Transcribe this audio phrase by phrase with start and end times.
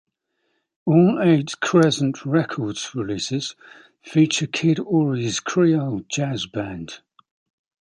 [0.87, 3.55] All eight Crescent Records releases
[4.01, 7.01] feature Kid Ory's Creole Jazz Band.